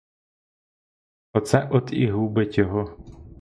[1.33, 2.97] Оце от і губить його.